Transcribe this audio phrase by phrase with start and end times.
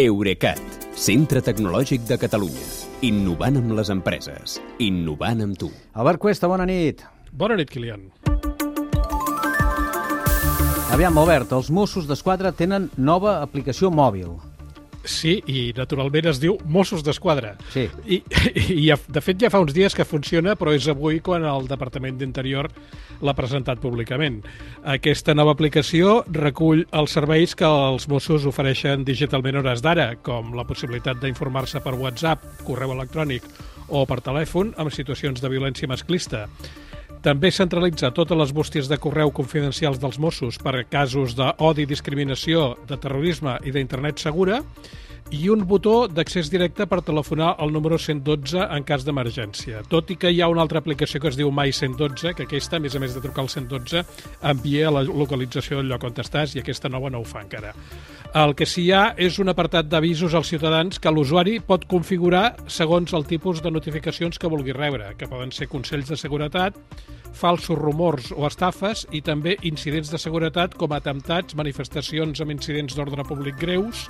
[0.00, 0.60] Eurecat,
[0.96, 2.62] centre tecnològic de Catalunya.
[3.04, 4.54] Innovant amb les empreses.
[4.80, 5.68] Innovant amb tu.
[5.92, 7.02] Albert Cuesta, bona nit.
[7.36, 8.06] Bona nit, Kilian.
[10.90, 14.32] Aviam, Albert, els Mossos d'Esquadra tenen nova aplicació mòbil.
[15.04, 17.54] Sí, i naturalment es diu Mossos d'Esquadra.
[17.72, 17.86] Sí.
[18.04, 18.20] I,
[18.82, 22.18] i de fet ja fa uns dies que funciona, però és avui quan el Departament
[22.20, 22.68] d'Interior
[23.24, 24.40] l'ha presentat públicament.
[24.84, 30.66] Aquesta nova aplicació recull els serveis que els Mossos ofereixen digitalment hores d'ara, com la
[30.68, 33.48] possibilitat d'informar-se per WhatsApp, correu electrònic
[33.90, 36.46] o per telèfon en situacions de violència masclista.
[37.20, 42.96] També centralitza totes les bústies de correu confidencials dels Mossos per casos d'odi, discriminació, de
[42.96, 44.62] terrorisme i d'internet segura
[45.30, 49.84] i un botó d'accés directe per telefonar al número 112 en cas d'emergència.
[49.90, 52.80] Tot i que hi ha una altra aplicació que es diu My 112, que aquesta,
[52.80, 54.02] a més a més de trucar al 112,
[54.50, 57.70] envia la localització del lloc on estàs i aquesta nova no ho fa encara.
[58.34, 62.56] El que sí hi ha és un apartat d'avisos als ciutadans que l'usuari pot configurar
[62.66, 66.78] segons el tipus de notificacions que vulgui rebre, que poden ser consells de seguretat,
[67.32, 73.26] falsos rumors o estafes i també incidents de seguretat com atemptats, manifestacions amb incidents d'ordre
[73.26, 74.08] públic greus,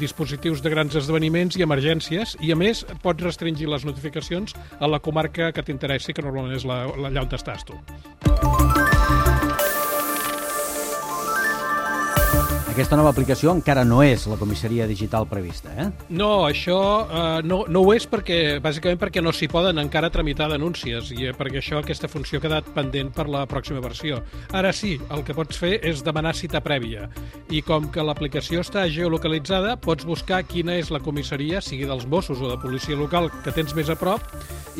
[0.00, 5.02] dispositius de grans esdeveniments i emergències i, a més, pots restringir les notificacions a la
[5.04, 7.78] comarca que t'interessi, que normalment és la, la, allà on estàs tu.
[12.80, 15.90] Aquesta nova aplicació encara no és la comissaria digital prevista, eh?
[16.16, 20.46] No, això eh, no, no ho és perquè, bàsicament perquè no s'hi poden encara tramitar
[20.48, 24.22] denúncies i eh, perquè això, aquesta funció ha quedat pendent per la pròxima versió.
[24.56, 27.10] Ara sí, el que pots fer és demanar cita prèvia
[27.52, 32.40] i com que l'aplicació està geolocalitzada, pots buscar quina és la comissaria, sigui dels Mossos
[32.40, 34.24] o de policia local, que tens més a prop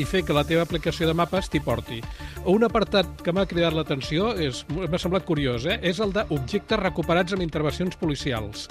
[0.01, 2.01] i fer que la teva aplicació de mapes t'hi porti.
[2.49, 5.77] Un apartat que m'ha cridat l'atenció m'ha semblat curiós, eh?
[5.85, 8.69] és el d'objectes recuperats amb intervencions policials.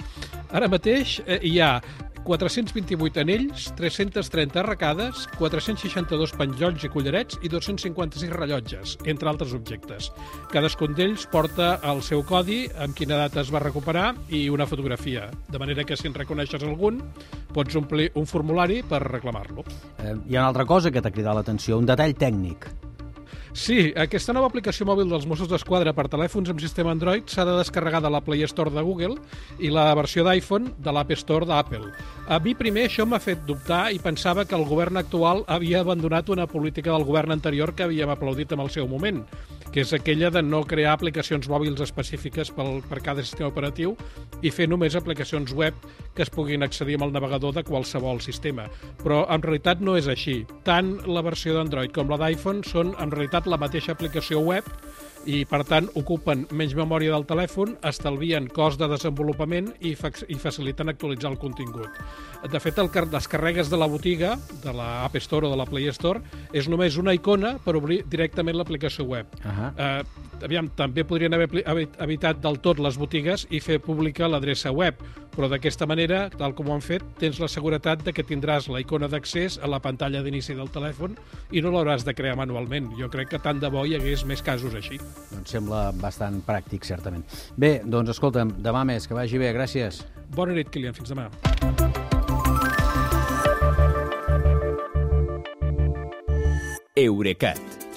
[0.52, 1.80] Ara mateix eh, hi ha
[2.24, 10.10] 428 anells, 330 arracades, 462 penjolls i collarets i 256 rellotges, entre altres objectes.
[10.52, 15.30] Cadascun d'ells porta el seu codi, amb quina data es va recuperar i una fotografia,
[15.48, 17.00] de manera que si en reconeixes algun,
[17.54, 19.64] pots omplir un formulari per reclamar-lo.
[19.98, 22.68] eh hi ha una altra cosa que t'ha cridat l'atenció, un detall tècnic.
[23.50, 27.56] Sí, aquesta nova aplicació mòbil dels Mossos d'Esquadra per telèfons amb sistema Android s'ha de
[27.58, 29.16] descarregar de la Play Store de Google
[29.58, 31.90] i la versió d'iPhone de l'App Store d'Apple.
[32.30, 36.30] A mi primer això m'ha fet dubtar i pensava que el govern actual havia abandonat
[36.30, 39.24] una política del govern anterior que havíem aplaudit en el seu moment,
[39.72, 43.94] que és aquella de no crear aplicacions mòbils específiques pel, per cada sistema operatiu
[44.42, 45.76] i fer només aplicacions web
[46.16, 48.66] que es puguin accedir amb el navegador de qualsevol sistema.
[49.04, 50.40] Però en realitat no és així.
[50.66, 54.66] Tant la versió d'Android com la d'iPhone són en realitat la mateixa aplicació web
[55.28, 60.38] i, per tant, ocupen menys memòria del telèfon, estalvien cost de desenvolupament i, fa i
[60.40, 62.00] faciliten actualitzar el contingut.
[62.50, 65.68] De fet, el que descarregues de la botiga, de la App Store o de la
[65.68, 66.22] Play Store,
[66.56, 69.40] és només una icona per obrir directament l'aplicació web.
[69.44, 69.72] Ahà.
[69.76, 71.48] Eh, aviam, també podrien haver
[72.02, 75.00] evitat del tot les botigues i fer pública l'adreça web,
[75.34, 78.82] però d'aquesta manera, tal com ho han fet, tens la seguretat de que tindràs la
[78.82, 81.16] icona d'accés a la pantalla d'inici del telèfon
[81.52, 82.90] i no l'hauràs de crear manualment.
[82.98, 85.00] Jo crec que tant de bo hi hagués més casos així.
[85.30, 87.24] Doncs sembla bastant pràctic, certament.
[87.56, 90.04] Bé, doncs escolta'm, demà més, que vagi bé, gràcies.
[90.34, 90.94] Bona nit, Kilian.
[90.94, 91.30] Fins demà.
[97.00, 97.79] Eurecat,